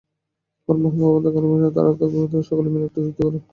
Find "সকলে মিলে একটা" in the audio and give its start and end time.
2.49-2.99